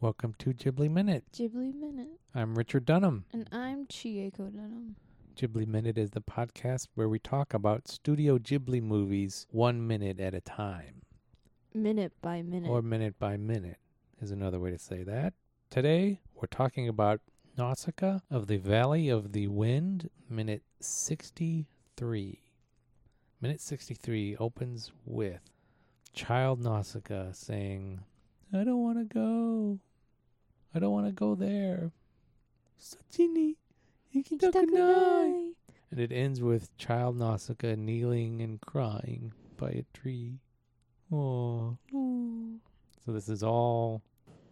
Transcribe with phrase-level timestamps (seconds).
[0.00, 1.24] Welcome to Ghibli Minute.
[1.34, 2.08] Ghibli Minute.
[2.34, 3.24] I'm Richard Dunham.
[3.32, 4.96] And I'm Chieko Dunham.
[5.36, 10.34] Ghibli Minute is the podcast where we talk about Studio Ghibli movies one minute at
[10.34, 11.02] a time,
[11.74, 12.70] Minute by minute.
[12.70, 13.76] or minute by minute
[14.20, 15.34] is another way to say that.
[15.70, 17.20] Today, we're talking about
[17.56, 22.40] Nausicaa of the Valley of the Wind, minute 63.
[23.40, 25.40] Minute 63 opens with
[26.12, 28.00] Child Nausicaa saying,
[28.52, 29.78] I don't want to go.
[30.74, 31.90] I don't want to go there.
[32.80, 33.56] Sachini,
[34.14, 35.52] ikitakunai.
[35.90, 40.38] And it ends with Child Nausicaa kneeling and crying by a tree.
[41.12, 41.76] Oh.
[41.92, 44.02] So this is all,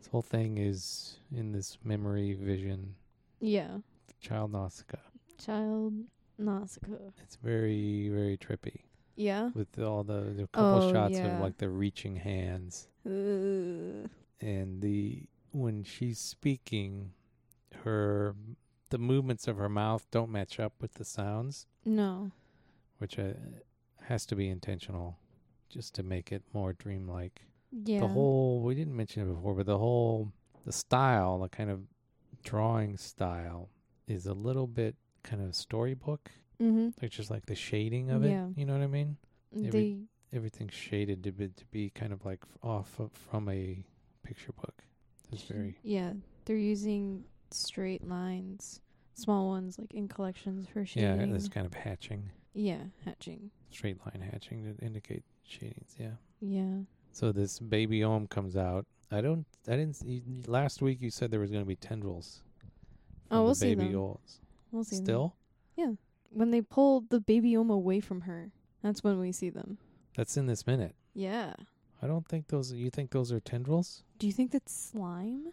[0.00, 2.96] this whole thing is in this memory vision.
[3.40, 3.78] Yeah.
[4.20, 4.98] Child Nausicaa.
[5.44, 5.94] Child
[6.38, 7.12] Nausicaa.
[7.22, 8.80] It's very, very trippy
[9.14, 9.50] Yeah.
[9.54, 11.36] with all the, the couple Oh, shots yeah.
[11.36, 14.08] of like the reaching hands Uh,
[14.40, 17.12] and the when she's speaking,
[17.84, 18.34] her
[18.90, 22.30] the movements of her mouth don't match up with the sounds, no.
[22.98, 23.32] which uh,
[24.04, 25.18] has to be intentional,
[25.68, 27.42] just to make it more dreamlike.
[27.84, 28.00] Yeah.
[28.00, 30.32] The whole we didn't mention it before, but the whole
[30.64, 31.80] the style, the kind of
[32.42, 33.68] drawing style,
[34.06, 36.30] is a little bit kind of storybook.
[36.62, 36.88] Mm-hmm.
[37.00, 38.46] Like just like the shading of Yeah.
[38.46, 38.58] it.
[38.58, 39.16] You know what I mean?
[39.54, 40.04] Every-.
[40.32, 43.82] Everything's shaded to be to be kind of like off of, from a
[44.22, 44.82] picture book.
[45.32, 46.12] It's very Yeah.
[46.44, 48.80] They're using straight lines,
[49.14, 51.20] small ones, like in collections for shading.
[51.20, 51.26] yeah.
[51.26, 52.84] This kind of hatching, yeah.
[53.04, 53.50] Hatching.
[53.70, 55.94] straight line hatching to indicate shadings.
[55.98, 56.12] Yeah.
[56.40, 56.78] Yeah.
[57.12, 58.86] So this baby ohm comes out.
[59.10, 59.46] I don't.
[59.66, 59.96] I didn't.
[59.96, 62.42] See, last week you said there was going to be tendrils.
[63.30, 64.00] Oh, we'll see baby them.
[64.00, 64.38] ohms.
[64.70, 64.96] We'll see.
[64.96, 65.04] them.
[65.04, 65.34] Still,
[65.76, 65.92] Yeah.
[66.30, 69.78] When they pull the baby Oma away from her, that's when we see them.
[70.14, 70.94] that's in this minute.
[71.14, 71.54] Yeah.
[72.02, 72.72] I don't think those.
[72.72, 74.02] You think those are tendrils?
[74.18, 75.48] Do you think that's slime?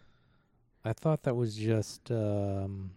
[0.84, 2.10] I thought that was just.
[2.10, 2.92] um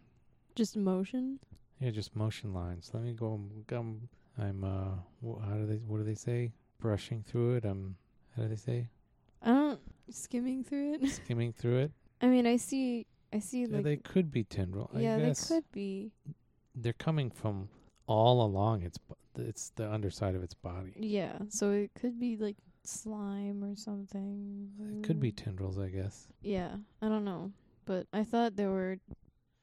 [0.55, 1.39] Just motion?
[1.79, 2.91] Yeah, just motion lines.
[2.93, 3.39] Let me go.
[3.71, 4.63] Um, I'm.
[4.63, 5.77] Uh, wh- how do they?
[5.87, 6.51] What do they say?
[6.79, 7.65] Brushing through it.
[7.65, 7.95] Um,
[8.35, 8.87] how do they say?
[9.41, 9.79] I don't
[10.09, 11.09] skimming through it.
[11.23, 11.91] Skimming through it.
[12.21, 14.89] I mean, I see, I see Yeah, like they could be tendril.
[14.93, 16.11] I yeah, they could be.
[16.75, 17.69] they're coming from
[18.05, 18.97] all along its.
[18.97, 20.93] b- It's the underside of its body.
[20.97, 22.57] Yeah, so it could be like
[22.89, 24.69] slime or something.
[24.97, 26.27] It could be tendrils, I guess.
[26.41, 27.51] Yeah, I don't know,
[27.85, 28.97] but I thought there were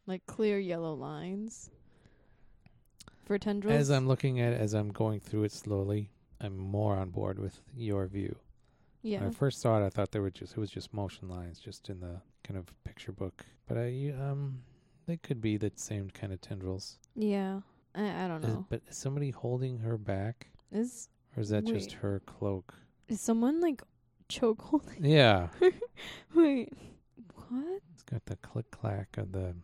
[0.06, 1.70] like clear yellow lines
[3.24, 3.74] for tendrils.
[3.78, 6.10] As I'm looking at it, as I'm going through it slowly,
[6.40, 8.36] I'm more on board with your view.
[9.02, 11.28] yeah, When I first saw it, I thought there were just it was just motion
[11.28, 13.44] lines, just in the kind of picture book.
[13.66, 14.62] But I um,
[15.06, 16.98] they could be the same kind of tendrils.
[17.14, 17.60] yeah.
[17.94, 18.66] I I don't Is- know.
[18.68, 22.74] but is somebody holding her back, Is or is that just her cloak?
[23.08, 23.82] Is someone like
[24.28, 25.04] choke holding?
[25.04, 25.48] Yeah,
[26.34, 26.72] Wait,
[27.48, 27.80] what?
[27.92, 29.54] it's got the click clack of the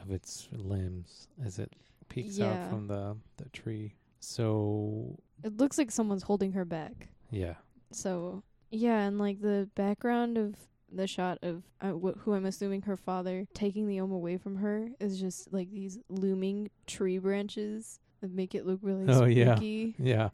[0.00, 1.72] of its limbs as it
[2.08, 2.52] peeks Yeah.
[2.64, 3.94] out from the the tree.
[4.20, 7.08] So It looks like someone's holding her back.
[7.30, 7.54] yeah,
[7.92, 10.54] So yeah, and like the background of
[10.94, 14.56] the shot of uh, wh- who I'm assuming her father taking the ohm away from
[14.56, 19.54] her is just like these looming tree branches that make it look really Oh, yeah.
[19.56, 19.94] spooky.
[19.98, 20.28] yeah,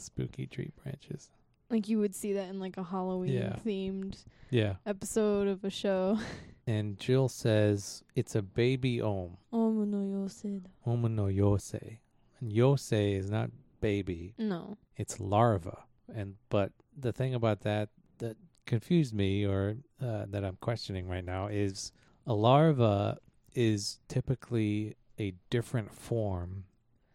[0.00, 1.30] spooky tree branches.
[1.70, 3.56] Like you would see that in like a Halloween Yeah.
[3.64, 4.76] themed Yeah.
[4.86, 6.18] episode of a show.
[6.66, 9.38] And Jill says it's a baby ohm.
[9.54, 10.66] Omo no yosid.
[10.84, 11.96] Oma no yosei.
[12.40, 13.50] And yosei is not
[13.80, 14.76] baby, No.
[14.94, 15.84] it's larva.
[16.14, 17.88] And but the thing about that
[18.18, 21.90] that confused me or uh, that I'm questioning right now is
[22.26, 23.16] a larva
[23.54, 26.64] is typically a different form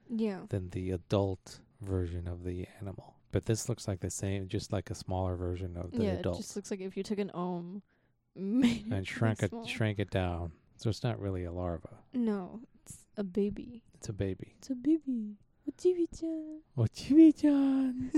[0.10, 0.46] Yeah.
[0.50, 3.16] than the adult version of the animal.
[3.32, 6.38] But this looks like the same, just like a smaller version of the yeah, adult.
[6.38, 7.82] it just looks like if you took an ohm
[8.36, 9.66] and it shrank it small.
[9.66, 10.52] shrank it down.
[10.78, 11.90] So it's not really a larva.
[12.14, 13.84] No, it's a baby.
[13.96, 14.56] It's a baby.
[14.58, 15.38] It's a baby.
[15.70, 16.60] Ochibi-chan.
[16.78, 18.12] Chibi-chan.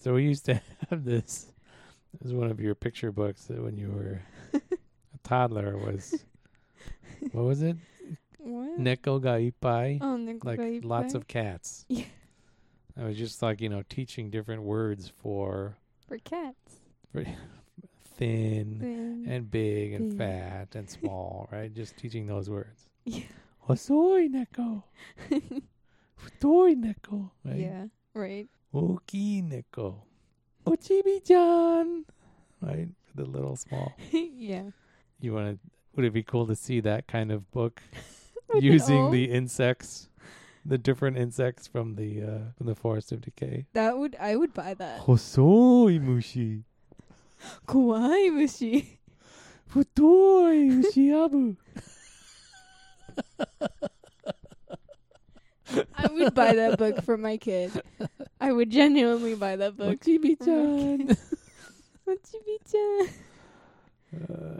[0.00, 1.52] So we used to have this.
[2.12, 4.22] This was one of your picture books that when you were
[5.30, 6.24] toddler was.
[7.32, 7.76] What was it?
[8.38, 8.78] what?
[8.80, 9.98] Neko ga ippai.
[10.00, 11.84] Oh, neko like ga lots of cats.
[11.88, 12.04] Yeah.
[12.98, 15.76] I was just like you know teaching different words for
[16.08, 16.80] for cats.
[17.12, 17.24] For
[18.16, 20.18] thin Then and big and Big.
[20.18, 21.72] fat and small, right?
[21.72, 22.88] Just teaching those words.
[23.04, 23.28] Yeah.
[23.68, 24.82] Hosoi neko.
[26.18, 27.30] Futoi neko.
[27.44, 27.56] Right?
[27.68, 27.84] yeah,
[28.14, 28.48] right.
[28.74, 29.94] Oki neko.
[30.66, 32.04] Ochibi-chan.
[32.60, 32.88] Right?
[33.14, 33.92] The little small.
[34.12, 34.70] yeah.
[35.20, 37.82] You want to, would it be cool to see that kind of book
[38.54, 40.08] using the insects
[40.64, 43.66] the different insects from the uh, from the forest of decay.
[43.72, 45.00] That would I would buy that.
[45.00, 46.64] Hosoi mushi,
[47.66, 48.98] Kawaii mushi.
[49.72, 51.56] futoi ushiabu.
[55.96, 57.70] I would buy that book for my kid.
[58.40, 60.00] I would genuinely buy that book.
[60.00, 61.16] Mochibi-chan.
[62.08, 63.08] Mochibi-chan.
[64.28, 64.59] uh.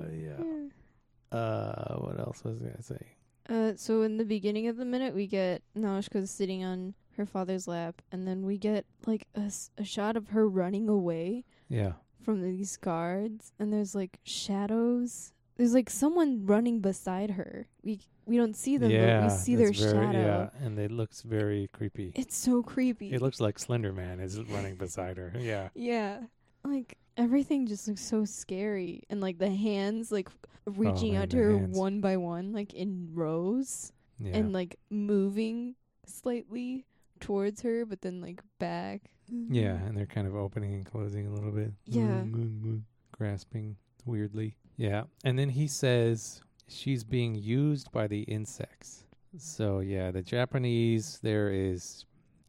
[1.32, 3.06] Uh, what else was I gonna say?
[3.48, 7.66] Uh, so in the beginning of the minute, we get Nausicaa sitting on her father's
[7.68, 11.92] lap, and then we get like a, s- a shot of her running away Yeah.
[12.22, 15.32] from these guards, and there's like shadows.
[15.56, 17.66] There's like someone running beside her.
[17.82, 19.20] We we don't see them, yeah.
[19.22, 20.50] but we see their very, shadow.
[20.60, 22.12] Yeah, and it looks very creepy.
[22.14, 23.12] It's so creepy.
[23.12, 25.32] It looks like Slender Man is running beside her.
[25.38, 25.68] Yeah.
[25.74, 26.20] Yeah.
[26.64, 30.28] Like everything just looks so scary and like the hands like
[30.66, 31.76] oh, reaching Oh, man, out to the her hands.
[31.76, 34.36] one by one like in rows Yeah.
[34.36, 35.74] and like moving
[36.06, 36.86] slightly
[37.20, 39.02] towards her but then like back.
[39.32, 39.54] Mm-hmm.
[39.54, 41.70] yeah, and they're kind of opening and closing a little bit.
[41.86, 42.02] Yeah.
[42.02, 42.76] Mm-hmm, mm-hmm.
[43.12, 44.56] Grasping weirdly.
[44.76, 45.04] Yeah.
[45.24, 49.04] And then he says she's being used by the insects.
[49.38, 52.04] So yeah, the Japanese there is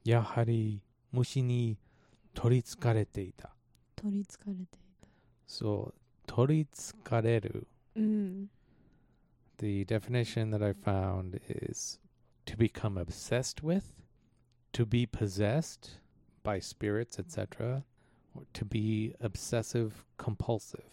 [0.06, 0.82] Yahari
[1.14, 1.78] mushi ni
[2.34, 3.50] toritsukarete ita.
[4.01, 4.67] 取りつかれてい
[5.47, 5.93] So
[6.27, 7.63] toritsukareru.
[7.63, 8.01] た。
[8.01, 8.49] うん。
[9.59, 11.99] The definition that I found is
[12.45, 13.95] to become obsessed with,
[14.73, 15.99] to be possessed
[16.43, 17.85] by spirits, etc.,
[18.35, 20.85] or to be obsessive compulsive.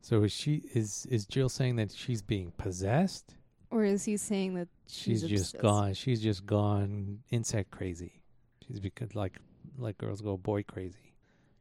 [0.00, 3.36] So is she is is Jill saying that she's being possessed?
[3.70, 5.62] Or is he saying that She's, she's, just obsessed?
[5.62, 5.94] gone.
[5.94, 8.20] She's just gone insect crazy.
[8.66, 9.38] She's because like
[9.78, 11.05] like girls go boy crazy.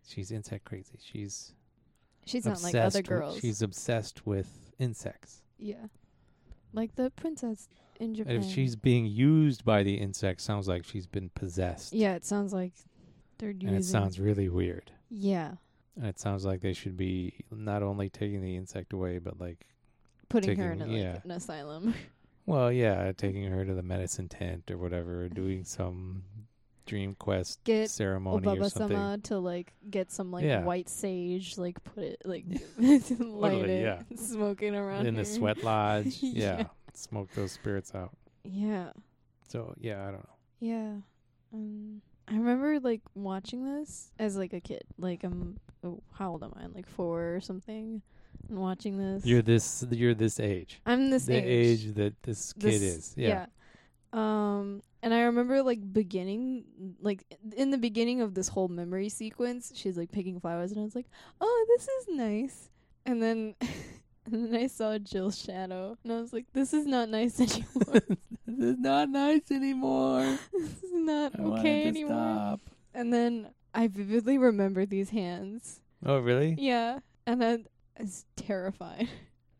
[0.06, 0.99] She's insect crazy.
[1.03, 1.53] She's
[2.25, 3.38] She's not like other with- girls.
[3.41, 5.43] she's obsessed with insects.
[5.58, 5.87] yeah.
[6.73, 7.69] Like the princess
[8.00, 8.37] in And Japan.
[8.37, 11.93] if she's being used by the insect, sounds like she's been possessed.
[11.94, 12.73] Yeah, it sounds like
[13.38, 14.91] they're using And it sounds really weird.
[15.08, 15.53] Yeah.
[15.97, 19.67] And it sounds like they should be not only taking the insect away, but like,
[20.29, 21.94] Putting her in a, Taking- like an asylum.
[22.47, 26.25] well, yeah, taking her to the medicine tent or whatever, or doing some
[26.87, 28.97] dream quest Get ceremony or something.
[28.97, 30.62] sama to like get some like Yeah.
[30.62, 32.44] white sage, like put it like
[32.77, 34.03] Totally, light it, yeah.
[34.17, 36.19] smoking around in the sweat lodge.
[36.23, 36.59] Yeah.
[36.59, 36.65] yeah.
[36.94, 38.17] Smoke those spirits out.
[38.44, 38.93] Yeah,
[39.49, 40.29] So, yeah, I don't know.
[40.61, 40.93] yeah.
[41.53, 44.85] Um, I remember like watching this as like a kid.
[44.99, 46.62] Like I'm, oh, how old am I?
[46.65, 48.03] I'm, Like four or something,
[48.49, 49.25] and watching this.
[49.27, 50.81] You're this you're this age.
[50.87, 51.87] I'm this the age.
[51.87, 51.94] age.
[51.94, 53.15] that this kid This- is.
[53.17, 53.47] Yeah.
[54.12, 56.64] Um, and I remember like beginning,
[57.00, 57.25] like
[57.56, 60.97] in the beginning of this whole memory sequence, she's like picking flowers, and I was
[60.97, 61.06] like,
[61.41, 62.70] "Oh, this is nice."
[63.05, 67.08] And then, and then I saw Jill's shadow, and I was like, "This is not
[67.08, 68.00] nice anymore.
[68.47, 70.38] this is not nice anymore.
[70.53, 72.61] this is not I okay anymore." stop.
[72.93, 75.82] And then I vividly remember these hands.
[76.05, 76.56] Oh, really?
[76.58, 76.99] Yeah,
[77.29, 77.58] and I
[78.00, 79.08] was terrified.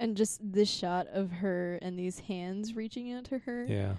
[0.01, 3.65] And just this shot of her and these hands reaching out to her.
[3.65, 3.95] Yeah.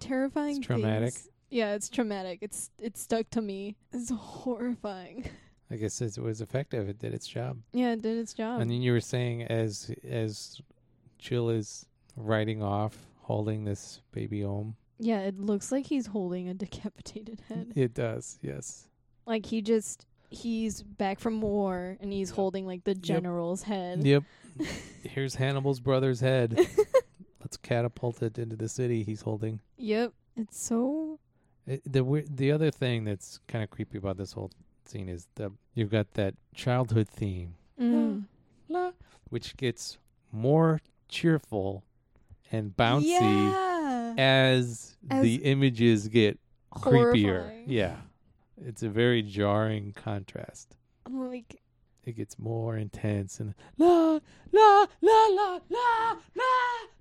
[0.00, 1.14] Terrifying It's traumatic.
[1.14, 1.28] things.
[1.50, 2.38] Yeah, it's traumatic.
[2.42, 3.76] It's it's stuck to me.
[3.92, 5.24] It's horrifying.
[5.70, 6.88] I guess it was effective.
[6.88, 7.58] It did its job.
[7.72, 8.60] Yeah, it did its job.
[8.60, 10.60] And then you were saying as as
[11.18, 11.86] Jill is
[12.16, 14.76] riding off, holding this baby Om.
[14.98, 17.72] yeah, it looks like he's holding a decapitated head.
[17.76, 18.88] It does, yes.
[19.26, 22.36] like he just he's back from war and he's Yep.
[22.36, 24.04] holding like the general's head.
[24.04, 24.24] Yep.
[25.02, 26.58] Here's Hannibal's brother's head.
[27.48, 29.60] Let's catapult it into the city he's holding.
[29.78, 30.12] Yep.
[30.36, 31.18] It's so
[31.66, 34.50] It, the we- the other thing that's kind of creepy about this whole
[34.84, 38.24] scene is the you've got that childhood theme, mm.
[38.68, 38.92] la,
[39.30, 39.96] which gets
[40.30, 41.84] more cheerful
[42.52, 44.14] and bouncy Yeah.
[44.18, 46.38] as, As the images get
[46.74, 47.62] creepier.
[47.66, 47.96] Yeah.
[48.58, 50.76] It's a very jarring contrast.
[51.06, 51.62] I'm like
[52.08, 54.18] It gets more intense and la
[54.52, 56.44] la la la la la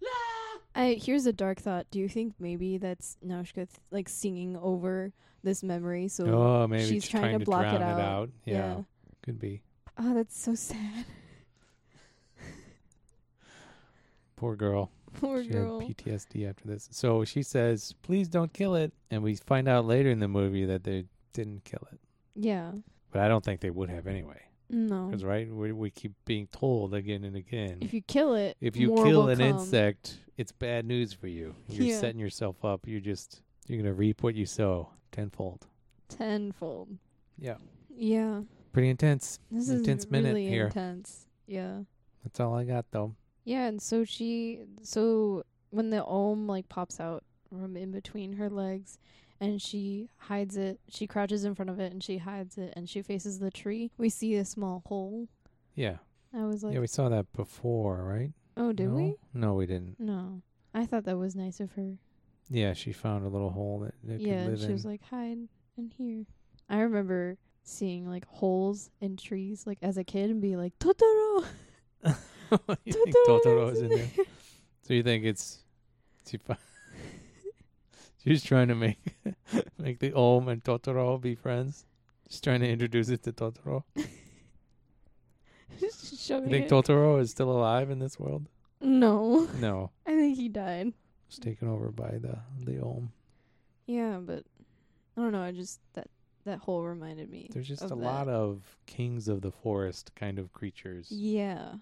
[0.01, 0.59] la.
[0.75, 1.87] I here's a dark thought.
[1.91, 6.83] Do you think maybe that's Nausicaa th- like singing over this memory so Oh, maybe
[6.83, 8.29] she's it's trying to block it drown out.
[8.45, 8.81] Yeah, Yeah.
[9.23, 9.61] could be.
[9.97, 11.05] Oh, that's so sad.
[14.35, 14.91] Poor girl.
[15.13, 15.79] Poor she girl.
[15.79, 16.87] had PTSD after this.
[16.91, 20.65] So she says, "Please don't kill it." And we find out later in the movie
[20.65, 21.99] that they didn't kill it.
[22.35, 22.71] yeah.
[23.09, 24.41] But I don't think they would have anyway.
[24.69, 25.05] No.
[25.07, 27.77] Because right, we we keep being told again and again.
[27.81, 29.47] If you kill it, if you kill an come.
[29.47, 31.55] insect, it's bad news for you.
[31.69, 31.99] You're Yeah.
[31.99, 32.85] setting yourself up.
[32.87, 35.67] You're just you're gonna reap what you sow tenfold.
[36.09, 36.97] tenfold.
[37.37, 37.57] Yeah,
[37.89, 38.41] Yeah.
[38.73, 39.39] pretty intense.
[39.51, 40.65] This Intense is minute really here.
[40.67, 41.27] intense.
[41.45, 41.83] Yeah.
[42.23, 43.15] That's all I got though.
[43.45, 48.49] Yeah, and so she so when the ohm like pops out from in between her
[48.49, 48.99] legs
[49.39, 50.79] and she hides it.
[50.89, 53.91] She crouches in front of it and she hides it and she faces the tree.
[53.97, 55.27] We see a small hole.
[55.75, 55.97] Yeah.
[56.33, 58.31] I was like, yeah, we saw that before, right?
[58.57, 58.95] "Oh, did no?
[58.95, 59.99] we?" No, we didn't.
[59.99, 60.41] No.
[60.73, 61.97] I thought that was nice of her.
[62.49, 64.73] Yeah, she found a little hole that it yeah, could live she in.
[64.73, 66.25] was like, "Hide in here."
[66.69, 71.45] I remember seeing like holes in trees like as a kid and be like, "Totoro."
[72.03, 74.25] you think Totoro is in there?
[74.83, 75.63] So you think it's
[76.29, 76.37] she
[78.27, 78.99] fi- she's trying to make
[79.77, 81.85] make the Om and Totoro be friends?
[82.29, 83.83] She's trying to introduce it to Totoro.
[86.17, 86.69] Showing You think it.
[86.71, 88.47] Totoro is still alive in this world?
[88.81, 89.91] no, No.
[90.05, 90.93] I think he died.
[91.27, 93.11] It's taken over by the the Om.
[93.85, 94.43] Yeah, but
[95.17, 95.41] I don't know.
[95.41, 96.07] I just that
[96.45, 97.49] that hole reminded me.
[97.51, 98.01] There's just of a that.
[98.01, 101.73] lot of kings of the forest kind of creatures yeah,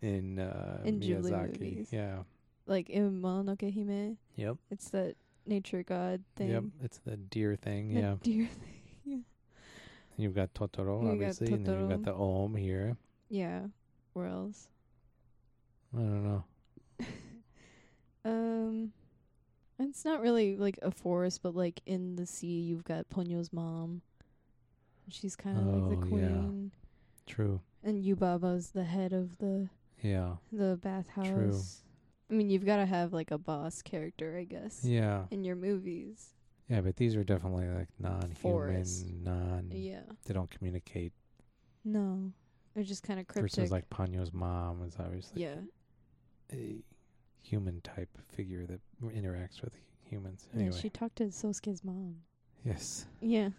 [0.00, 1.60] in uh In Ghibli Miyazaki.
[1.60, 1.88] movies.
[1.92, 2.18] Yeah.
[2.66, 4.56] like in Mononoke Hime, Yep.
[4.70, 5.16] it's that
[5.46, 6.48] nature god thing.
[6.50, 6.64] Yep.
[6.82, 7.94] It's the deer thing.
[7.94, 8.14] that yeah.
[8.22, 8.48] deer
[9.04, 9.24] thing.
[10.16, 12.96] You've got Totoro, You got obviously, and then you've got the Om here.
[13.28, 13.62] Yeah.
[14.12, 14.68] Where else?
[15.92, 16.44] I don't know.
[18.26, 18.92] Um,
[19.78, 24.00] it's not really like a forest, but like in the sea, you've got Ponyo's mom.
[25.10, 26.28] She's kind of like the Oh, yeah.
[26.28, 26.70] queen,
[27.26, 27.60] True.
[27.82, 29.68] and Yubaba's the head of the
[30.02, 30.36] Yeah.
[30.50, 31.82] the bathhouse.
[32.30, 35.24] I mean, you've got to have like a boss character, I guess, Yeah.
[35.30, 36.30] in your movies.
[36.68, 39.06] Yeah, but these are definitely like non-human, Forest.
[39.22, 39.68] non.
[39.70, 40.00] Yeah.
[40.24, 41.12] They don't communicate.
[41.84, 42.32] No,
[42.74, 43.54] they're just kind of cryptic.
[43.56, 45.56] Versus like Ponyo's mom is obviously yeah,
[46.52, 46.82] a
[47.42, 50.48] human type figure that interacts with humans.
[50.54, 50.60] yeah.
[50.62, 52.16] Anyway, She talked to Sosuke's mom.
[52.64, 53.50] yes, Yeah.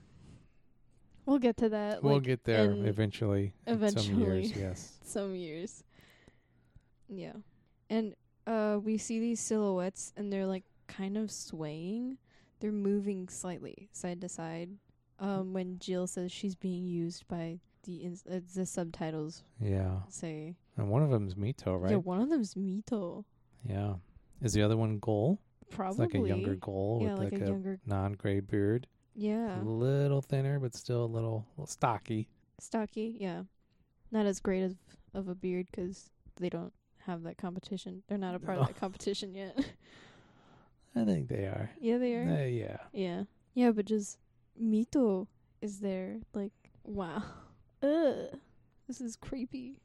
[1.28, 2.04] We'll get to that.
[2.04, 3.54] we'll like, get there in eventually.
[3.68, 4.54] some years, eventually.
[4.62, 4.94] yes.
[5.04, 5.84] some years.
[7.08, 7.34] Yeah.
[7.90, 8.16] And
[8.48, 12.18] uh we see these silhouettes and they're like kind of swaying.
[12.60, 14.70] They're moving slightly side to side.
[15.20, 20.56] Um when Jill says she's being used by the ins- uh, the subtitles Yeah, say
[20.78, 21.92] and one of them's Mito, right?
[21.92, 23.24] Yeah, one of them's Mito.
[23.68, 23.96] Yeah.
[24.42, 25.40] Is the other one Gol?
[25.72, 26.06] Probably.
[26.06, 29.60] It's like a younger Gol yeah, with like, like, a, a, non-gray beard, yeah.
[29.60, 32.28] a little thinner but still a little, little stocky.
[32.60, 33.44] Stocky, yeah.
[34.12, 34.76] Not as great as
[35.14, 36.74] of a beard 'cause they don't
[37.06, 38.04] have that competition.
[38.08, 38.62] They're not a part No.
[38.64, 39.58] of that competition yet.
[40.96, 41.70] I think they are.
[41.82, 42.30] yeah, they are.
[42.42, 42.78] Uh, yeah.
[42.94, 43.24] Yeah.
[43.54, 44.18] Yeah, but just
[44.62, 45.28] Mito
[45.62, 46.18] is there.
[46.34, 47.24] Like, wow.
[47.84, 48.38] Ugh.
[48.88, 49.82] This is creepy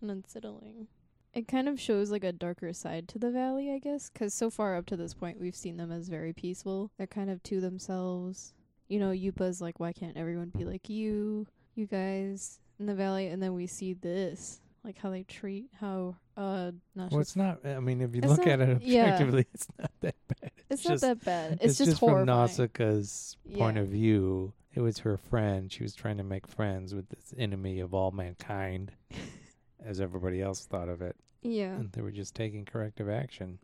[0.00, 0.86] and unsettling.
[1.32, 4.50] It kind of shows like a darker side to the valley, I guess, 'cause so
[4.50, 6.92] far up to this point we've seen them as very peaceful.
[6.96, 8.54] They're kind of to themselves.
[8.86, 13.26] You know, Yupa's like, why can't everyone be like you, you guys in the valley?
[13.28, 17.64] And then we see this, like how they treat, how uh, not Well, it's not.
[17.64, 19.04] I mean, if you It's look not- at it yeah.
[19.14, 20.50] objectively, it's not that bad.
[20.70, 21.52] It's, just, not that bad.
[21.62, 22.26] It's, just, just from.
[22.26, 23.82] Nausicaa's point Yeah.
[23.82, 24.52] of view.
[24.74, 25.70] It was her friend.
[25.72, 28.92] She was trying to make friends with this enemy of all mankind,
[29.84, 31.74] as everybody else thought of it, Yeah.
[31.76, 33.58] and they were just taking corrective action.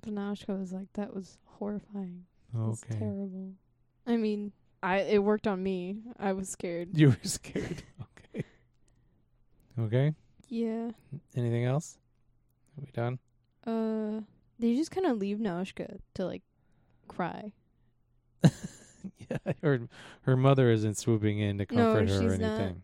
[0.00, 2.24] But Nashka was like, that was horrifying.
[2.68, 3.52] It's Okay, terrible.
[4.06, 4.52] I mean,
[4.82, 5.98] I it worked on me.
[6.18, 6.96] I was scared.
[6.96, 7.82] you were scared.
[8.34, 8.44] okay.
[9.78, 10.14] Okay.
[10.48, 10.90] Yeah.
[11.36, 11.98] Anything else?
[12.78, 13.18] Are we done?
[13.66, 14.20] Uh,
[14.58, 16.42] they just kind of leave Nashka to like
[17.08, 17.52] cry.
[18.42, 19.52] yeah.
[19.62, 19.88] Her
[20.22, 22.60] her mother isn't swooping in to No, comfort her or she's not.
[22.60, 22.82] anything.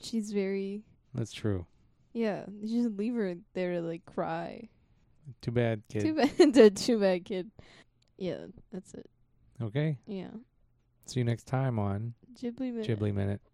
[0.00, 0.82] She's very
[1.14, 1.66] That's true.
[2.12, 2.44] yeah.
[2.46, 4.68] They just leave her there to like cry.
[5.42, 6.02] Too bad, kid.
[6.02, 6.76] Too bad.
[6.76, 7.50] too bad, kid.
[8.16, 9.08] Yeah, that's it.
[9.62, 9.98] Okay.
[10.06, 10.28] Yeah.
[11.06, 12.86] See you next time on Ghibli minute.
[12.86, 13.40] Ghibli Minute.